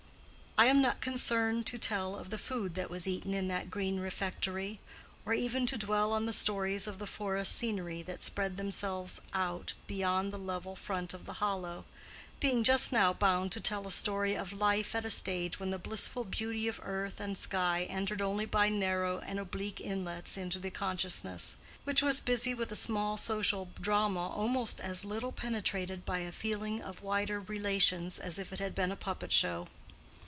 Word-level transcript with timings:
I 0.57 0.65
am 0.65 0.79
not 0.79 1.01
concerned 1.01 1.65
to 1.67 1.79
tell 1.79 2.15
of 2.15 2.29
the 2.29 2.37
food 2.37 2.75
that 2.75 2.91
was 2.91 3.07
eaten 3.07 3.33
in 3.33 3.47
that 3.47 3.71
green 3.71 3.99
refectory, 3.99 4.79
or 5.25 5.33
even 5.33 5.65
to 5.65 5.77
dwell 5.77 6.11
on 6.11 6.27
the 6.27 6.33
stories 6.33 6.85
of 6.85 6.99
the 6.99 7.07
forest 7.07 7.55
scenery 7.55 8.03
that 8.03 8.21
spread 8.21 8.57
themselves 8.57 9.21
out 9.33 9.73
beyond 9.87 10.31
the 10.31 10.37
level 10.37 10.75
front 10.75 11.15
of 11.15 11.25
the 11.25 11.33
hollow; 11.41 11.85
being 12.39 12.63
just 12.63 12.91
now 12.91 13.11
bound 13.11 13.51
to 13.53 13.59
tell 13.59 13.87
a 13.87 13.91
story 13.91 14.35
of 14.35 14.53
life 14.53 14.93
at 14.93 15.05
a 15.05 15.09
stage 15.09 15.59
when 15.59 15.71
the 15.71 15.79
blissful 15.79 16.25
beauty 16.25 16.67
of 16.67 16.79
earth 16.83 17.19
and 17.19 17.39
sky 17.39 17.87
entered 17.89 18.21
only 18.21 18.45
by 18.45 18.69
narrow 18.69 19.17
and 19.19 19.39
oblique 19.39 19.81
inlets 19.81 20.37
into 20.37 20.59
the 20.59 20.69
consciousness, 20.69 21.55
which 21.85 22.03
was 22.03 22.21
busy 22.21 22.53
with 22.53 22.71
a 22.71 22.75
small 22.75 23.17
social 23.17 23.69
drama 23.79 24.29
almost 24.29 24.79
as 24.79 25.05
little 25.05 25.31
penetrated 25.31 26.05
by 26.05 26.19
a 26.19 26.31
feeling 26.31 26.79
of 26.81 27.01
wider 27.01 27.39
relations 27.39 28.19
as 28.19 28.37
if 28.37 28.53
it 28.53 28.59
had 28.59 28.75
been 28.75 28.91
a 28.91 28.95
puppet 28.97 29.31
show. 29.31 29.65